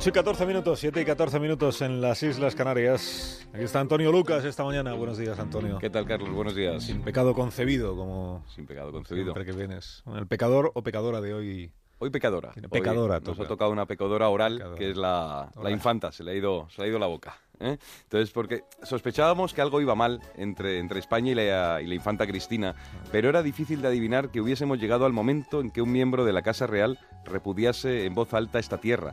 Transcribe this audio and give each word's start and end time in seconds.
8 0.00 0.08
y 0.08 0.12
14 0.12 0.46
minutos, 0.46 0.78
7 0.78 1.00
y 1.00 1.04
14 1.04 1.40
minutos 1.40 1.82
en 1.82 2.00
las 2.00 2.22
Islas 2.22 2.54
Canarias. 2.54 3.46
Aquí 3.52 3.64
está 3.64 3.80
Antonio 3.80 4.12
Lucas 4.12 4.44
esta 4.44 4.64
mañana. 4.64 4.94
Buenos 4.94 5.18
días, 5.18 5.38
Antonio. 5.38 5.78
¿Qué 5.78 5.90
tal, 5.90 6.06
Carlos? 6.06 6.30
Buenos 6.30 6.54
días. 6.54 6.84
Sin 6.84 7.02
pecado 7.02 7.34
concebido, 7.34 7.96
como 7.96 8.44
Sin 8.54 8.66
pecado 8.66 8.92
concebido. 8.92 9.34
siempre 9.34 9.44
que 9.44 9.52
vienes. 9.52 10.02
El 10.16 10.26
pecador 10.26 10.70
o 10.74 10.82
pecadora 10.82 11.20
de 11.20 11.34
hoy. 11.34 11.72
Hoy 12.02 12.10
pecadora. 12.10 12.50
Tiene 12.52 12.66
Hoy 12.70 12.80
pecadora, 12.80 13.14
nos 13.16 13.24
toca. 13.24 13.42
ha 13.42 13.46
tocado 13.46 13.70
una 13.70 13.84
pecadora 13.86 14.28
oral, 14.30 14.54
Pecadora. 14.54 14.78
que 14.78 14.90
es 14.90 14.96
la, 14.96 15.50
la 15.62 15.70
infanta. 15.70 16.10
Se 16.12 16.24
le 16.24 16.30
ha 16.32 16.34
ido, 16.34 16.66
se 16.70 16.80
le 16.80 16.86
ha 16.86 16.90
ido 16.90 16.98
la 16.98 17.06
boca. 17.06 17.36
¿eh? 17.60 17.76
Entonces, 18.04 18.30
porque 18.30 18.64
sospechábamos 18.82 19.52
que 19.52 19.60
algo 19.60 19.82
iba 19.82 19.94
mal 19.94 20.20
entre, 20.36 20.78
entre 20.78 20.98
España 20.98 21.32
y 21.32 21.34
la, 21.34 21.80
y 21.82 21.86
la 21.86 21.94
infanta 21.94 22.26
Cristina, 22.26 22.74
pero 23.12 23.28
era 23.28 23.42
difícil 23.42 23.82
de 23.82 23.88
adivinar 23.88 24.30
que 24.30 24.40
hubiésemos 24.40 24.78
llegado 24.78 25.04
al 25.04 25.12
momento 25.12 25.60
en 25.60 25.70
que 25.70 25.82
un 25.82 25.92
miembro 25.92 26.24
de 26.24 26.32
la 26.32 26.40
Casa 26.40 26.66
Real 26.66 26.98
repudiase 27.26 28.06
en 28.06 28.14
voz 28.14 28.32
alta 28.32 28.58
esta 28.58 28.78
tierra. 28.78 29.12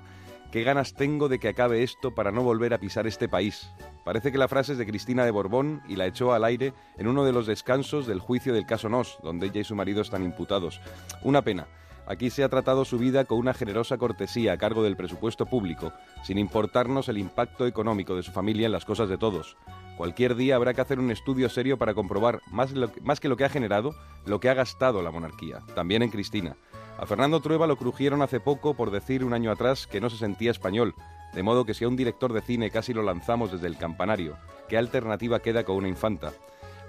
Qué 0.54 0.64
ganas 0.64 0.94
tengo 0.94 1.28
de 1.28 1.40
que 1.40 1.50
acabe 1.50 1.84
esto 1.84 2.16
para 2.16 2.31
no 2.31 2.42
volver 2.42 2.73
a 2.73 2.78
pisar 2.78 3.06
este 3.06 3.28
país. 3.28 3.70
Parece 4.06 4.31
que 4.31 4.38
la 4.38 4.48
frase 4.48 4.72
es 4.72 4.78
de 4.78 4.86
Cristina 4.88 5.26
de 5.26 5.31
Borbón 5.31 5.81
y 5.90 5.98
la 5.98 6.06
echó 6.06 6.31
al 6.31 6.45
aire 6.45 6.72
en 6.98 7.08
uno 7.08 7.26
de 7.26 7.34
los 7.34 7.48
descansos 7.48 8.08
del 8.08 8.22
juicio 8.22 8.54
del 8.54 8.66
caso 8.66 8.88
Nos, 8.88 9.17
donde 9.22 9.48
ella 9.48 9.59
y 9.59 9.66
su 9.66 9.76
marido 9.76 10.02
están 10.02 10.23
imputados. 10.23 10.80
Una 11.22 11.42
pena. 11.42 11.67
Aquí 12.07 12.29
se 12.29 12.43
ha 12.43 12.49
tratado 12.49 12.85
su 12.85 12.97
vida 12.97 13.25
con 13.25 13.38
una 13.38 13.53
generosa 13.53 13.97
cortesía 13.97 14.53
a 14.53 14.57
cargo 14.57 14.81
del 14.81 14.95
presupuesto 14.95 15.45
público, 15.45 15.91
sin 16.23 16.38
importarnos 16.38 17.09
el 17.09 17.17
impacto 17.17 17.67
económico 17.67 18.16
de 18.16 18.23
su 18.23 18.31
familia 18.31 18.67
en 18.67 18.71
las 18.71 18.85
cosas 18.85 19.09
de 19.09 19.17
todos. 19.17 19.57
Cualquier 19.97 20.35
día 20.35 20.55
habrá 20.55 20.73
que 20.73 20.80
hacer 20.80 20.99
un 20.99 21.11
estudio 21.11 21.49
serio 21.49 21.77
para 21.77 21.94
comprobar, 21.94 22.39
más, 22.49 22.72
que 23.19 23.27
lo 23.27 23.36
que 23.36 23.44
ha 23.44 23.49
generado, 23.49 23.94
lo 24.25 24.39
que 24.39 24.49
ha 24.49 24.53
gastado 24.53 25.02
la 25.02 25.11
monarquía, 25.11 25.61
también 25.75 26.02
en 26.02 26.09
Cristina. 26.09 26.55
A 26.97 27.05
Fernando 27.05 27.41
Trueba 27.41 27.67
lo 27.67 27.75
crujieron 27.75 28.21
hace 28.21 28.39
poco 28.39 28.73
por 28.73 28.89
decir 28.89 29.25
un 29.25 29.33
año 29.33 29.52
atrás 29.52 29.86
que 29.86 29.99
no 29.99 30.09
se 30.09 30.17
sentía 30.17 30.52
español, 30.52 30.95
de 31.33 31.44
modo 31.44 31.66
que 31.66 31.73
si 31.73 31.83
a 31.83 31.89
un 31.89 31.97
director 31.97 32.31
de 32.31 32.42
cine 32.42 32.71
casi 32.71 32.94
lo 32.94 33.03
lanzamos 33.03 33.52
desde 33.52 33.67
el 33.67 33.77
campanario, 33.77 34.38
¿qué 34.69 34.77
alternativa 34.77 35.42
queda 35.42 35.66
con 35.66 35.75
una 35.75 35.89
infanta? 35.89 36.31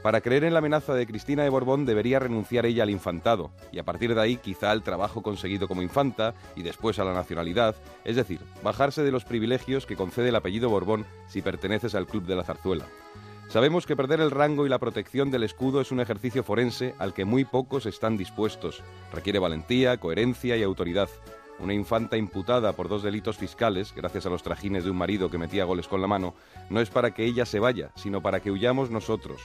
Para 0.02 0.20
creer 0.20 0.44
en 0.44 0.52
la 0.52 0.60
amenaza 0.60 0.94
de 0.94 1.06
Cristina 1.06 1.42
de 1.42 1.48
Borbón 1.48 1.84
debería 1.84 2.20
renunciar 2.20 2.66
ella 2.66 2.84
al 2.84 2.90
infantado, 2.90 3.50
y 3.72 3.80
a 3.80 3.84
partir 3.84 4.14
de 4.14 4.20
ahí 4.20 4.36
quizá 4.36 4.70
al 4.70 4.84
trabajo 4.84 5.22
conseguido 5.22 5.66
como 5.66 5.82
infanta 5.82 6.34
y 6.54 6.62
después 6.62 7.00
a 7.00 7.04
la 7.04 7.12
nacionalidad, 7.12 7.74
es 8.04 8.14
decir, 8.14 8.40
bajarse 8.62 9.02
de 9.02 9.10
los 9.10 9.24
privilegios 9.24 9.86
que 9.86 9.96
concede 9.96 10.28
el 10.28 10.36
apellido 10.36 10.70
Borbón 10.70 11.04
si 11.26 11.42
perteneces 11.42 11.96
al 11.96 12.06
Club 12.06 12.24
de 12.26 12.36
la 12.36 12.44
Zarzuela. 12.44 12.86
Sabemos 13.48 13.86
que 13.86 13.96
perder 13.96 14.20
el 14.20 14.30
rango 14.30 14.66
y 14.66 14.68
la 14.68 14.78
protección 14.78 15.30
del 15.30 15.42
escudo 15.42 15.80
es 15.80 15.90
un 15.90 16.00
ejercicio 16.00 16.44
forense 16.44 16.94
al 16.98 17.12
que 17.12 17.24
muy 17.24 17.44
pocos 17.44 17.86
están 17.86 18.16
dispuestos. 18.16 18.82
Requiere 19.12 19.38
valentía, 19.38 19.96
coherencia 19.96 20.56
y 20.56 20.62
autoridad. 20.62 21.08
Una 21.58 21.74
infanta 21.74 22.16
imputada 22.16 22.74
por 22.74 22.88
dos 22.88 23.02
delitos 23.02 23.36
fiscales, 23.36 23.92
gracias 23.96 24.26
a 24.26 24.30
los 24.30 24.42
trajines 24.42 24.84
de 24.84 24.90
un 24.90 24.98
marido 24.98 25.28
que 25.30 25.38
metía 25.38 25.64
goles 25.64 25.88
con 25.88 26.00
la 26.00 26.06
mano, 26.06 26.34
no 26.70 26.80
es 26.80 26.90
para 26.90 27.12
que 27.14 27.24
ella 27.24 27.46
se 27.46 27.58
vaya, 27.58 27.90
sino 27.96 28.20
para 28.20 28.40
que 28.40 28.52
huyamos 28.52 28.90
nosotros. 28.90 29.40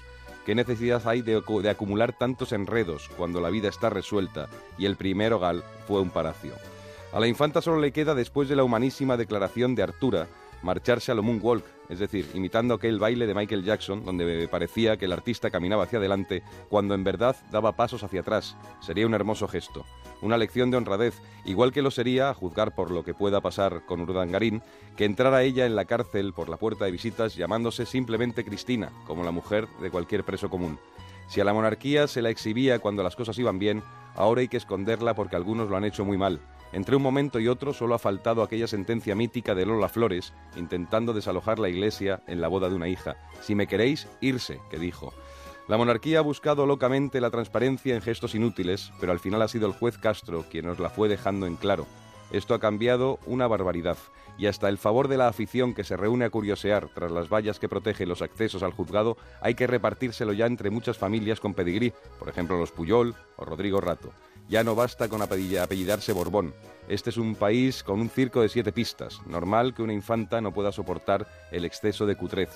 ¿Qué 0.46 0.56
necesidad 0.56 1.02
hay 1.08 1.22
de, 1.22 1.42
de 1.42 1.70
acumular 1.70 2.12
tantos 2.12 2.52
enredos 2.52 3.10
cuando 3.18 3.40
la 3.40 3.50
vida 3.50 3.70
está 3.70 3.90
resuelta 3.90 4.50
y 4.78 4.86
el 4.86 4.98
primer 4.98 5.32
hogar 5.32 5.64
fue 5.88 6.02
un 6.02 6.10
palacio? 6.10 6.54
A 7.14 7.20
la 7.20 7.28
infanta 7.28 7.62
solo 7.62 7.80
le 7.80 7.94
queda, 7.94 8.14
después 8.14 8.50
de 8.50 8.56
la 8.56 8.64
humanísima 8.64 9.16
declaración 9.16 9.76
de 9.76 9.84
Artura, 9.84 10.28
marcharse 10.64 11.12
a 11.12 11.16
lo 11.16 11.22
moonwalk, 11.22 11.66
es 11.90 12.00
decir, 12.00 12.28
imitando 12.34 12.74
aquel 12.74 12.98
baile 12.98 13.28
de 13.28 13.36
Michael 13.36 13.64
Jackson, 13.64 14.04
donde 14.04 14.48
parecía 14.48 14.98
que 14.98 15.06
el 15.06 15.12
artista 15.12 15.52
caminaba 15.52 15.84
hacia 15.84 16.00
adelante 16.00 16.42
cuando 16.70 16.96
en 16.96 17.04
verdad 17.04 17.36
daba 17.52 17.76
pasos 17.76 18.04
hacia 18.04 18.22
atrás. 18.22 18.56
Sería 18.82 19.06
un 19.06 19.14
hermoso 19.14 19.48
gesto, 19.48 19.86
una 20.22 20.38
lección 20.38 20.72
de 20.72 20.78
honradez, 20.78 21.22
igual 21.46 21.72
que 21.72 21.82
lo 21.82 21.92
sería, 21.92 22.30
a 22.30 22.34
juzgar 22.34 22.74
por 22.74 22.90
lo 22.92 23.04
que 23.04 23.14
pueda 23.14 23.42
pasar 23.42 23.86
con 23.86 24.02
Urdangarín, 24.02 24.64
que 24.96 25.06
entrara 25.06 25.44
ella 25.44 25.66
en 25.66 25.76
la 25.76 25.86
cárcel 25.86 26.34
por 26.34 26.50
la 26.50 26.58
puerta 26.58 26.86
de 26.86 26.92
visitas 26.92 27.36
llamándose 27.36 27.86
simplemente 27.86 28.46
Cristina, 28.46 28.92
como 29.06 29.24
la 29.24 29.32
mujer 29.32 29.68
de 29.82 29.92
cualquier 29.92 30.24
preso 30.24 30.50
común. 30.50 30.80
Si 31.28 31.42
a 31.42 31.44
la 31.44 31.54
monarquía 31.54 32.08
se 32.08 32.22
la 32.22 32.30
exhibía 32.30 32.80
cuando 32.80 33.04
las 33.04 33.16
cosas 33.16 33.38
iban 33.40 33.60
bien, 33.60 33.84
ahora 34.16 34.42
hay 34.42 34.48
que 34.48 34.58
esconderla 34.58 35.16
porque 35.16 35.36
algunos 35.36 35.70
lo 35.70 35.78
han 35.78 35.86
hecho 35.86 36.06
muy 36.06 36.18
mal. 36.18 36.40
Entre 36.74 36.96
un 36.96 37.04
momento 37.04 37.40
y 37.40 37.48
otro 37.48 37.72
solo 37.72 37.94
ha 37.94 38.00
faltado 38.00 38.42
aquella 38.42 38.68
sentencia 38.68 39.16
mítica 39.16 39.54
de 39.54 39.66
Lola 39.66 39.90
Flores, 39.90 40.34
intentando 40.56 41.14
desalojar 41.14 41.60
la 41.60 41.70
iglesia 41.70 42.24
en 42.26 42.42
la 42.42 42.48
boda 42.48 42.68
de 42.68 42.76
una 42.76 42.88
hija. 42.88 43.16
Si 43.42 43.54
me 43.54 43.68
queréis, 43.68 44.08
irse, 44.22 44.60
que 44.72 44.80
dijo. 44.80 45.14
La 45.68 45.78
monarquía 45.78 46.20
ha 46.20 46.24
buscado 46.24 46.66
locamente 46.66 47.22
la 47.22 47.30
transparencia 47.30 47.96
en 47.96 48.02
gestos 48.02 48.36
inútiles, 48.36 48.92
pero 49.00 49.12
al 49.12 49.20
final 49.20 49.42
ha 49.44 49.48
sido 49.48 49.68
el 49.68 49.74
juez 49.74 49.98
Castro 49.98 50.46
quien 50.50 50.66
nos 50.66 50.80
la 50.80 50.90
fue 50.90 51.08
dejando 51.08 51.46
en 51.46 51.56
claro. 51.56 51.86
Esto 52.34 52.54
ha 52.56 52.60
cambiado 52.60 53.20
una 53.28 53.48
barbaridad, 53.48 53.98
y 54.38 54.48
hasta 54.48 54.68
el 54.68 54.80
favor 54.80 55.08
de 55.08 55.18
la 55.18 55.28
afición 55.28 55.74
que 55.74 55.84
se 55.84 55.96
reúne 55.96 56.26
a 56.26 56.30
curiosear 56.32 56.90
tras 56.94 57.12
las 57.12 57.30
vallas 57.30 57.60
que 57.60 57.70
protegen 57.70 58.10
los 58.10 58.24
accesos 58.24 58.64
al 58.64 58.72
juzgado 58.72 59.18
hay 59.40 59.54
que 59.54 59.68
repartírselo 59.68 60.34
ya 60.34 60.48
entre 60.48 60.72
muchas 60.72 60.98
familias 60.98 61.40
con 61.40 61.54
pedigrí, 61.54 61.94
por 62.18 62.30
ejemplo 62.30 62.58
los 62.58 62.72
Puyol 62.72 63.16
o 63.38 63.46
Rodrigo 63.46 63.80
Rato. 63.80 64.12
Ya 64.50 64.64
no 64.64 64.76
basta 64.76 65.08
con 65.08 65.22
apellid- 65.22 65.62
apellidarse 65.62 66.12
Borbón. 66.12 66.54
Este 66.90 67.12
es 67.12 67.18
un 67.18 67.36
país 67.36 67.84
con 67.84 68.02
un 68.02 68.10
circo 68.10 68.42
de 68.42 68.50
siete 68.50 68.74
pistas. 68.74 69.22
Normal 69.26 69.74
que 69.74 69.84
una 69.84 69.94
infanta 69.94 70.42
no 70.42 70.52
pueda 70.52 70.72
soportar 70.72 71.28
el 71.52 71.64
exceso 71.64 72.06
de 72.06 72.18
cutrez. 72.18 72.50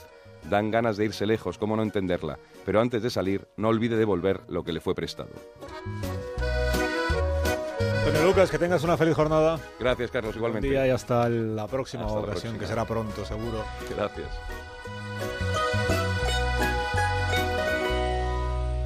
Dan 0.49 0.69
ganas 0.69 0.97
de 0.97 1.05
irse 1.05 1.25
lejos, 1.25 1.57
cómo 1.57 1.77
no 1.77 1.83
entenderla. 1.83 2.39
Pero 2.65 2.81
antes 2.81 3.03
de 3.03 3.09
salir, 3.09 3.47
no 3.55 3.69
olvide 3.69 3.95
devolver 3.95 4.41
lo 4.49 4.63
que 4.63 4.73
le 4.73 4.81
fue 4.81 4.95
prestado. 4.95 5.29
Antonio 8.07 8.27
Lucas, 8.29 8.49
que 8.49 8.57
tengas 8.57 8.83
una 8.83 8.95
feliz 8.97 9.15
jornada. 9.15 9.59
Gracias, 9.79 10.11
Carlos, 10.11 10.35
igualmente. 10.35 10.69
día 10.69 10.87
y 10.87 10.89
hasta 10.91 11.27
la 11.29 11.67
próxima 11.67 12.03
Hasta 12.05 12.13
la 12.15 12.19
ocasión, 12.21 12.53
próxima. 12.53 12.59
que 12.59 12.67
será 12.67 12.85
pronto, 12.85 13.25
seguro. 13.25 13.65
Gracias. 13.95 14.27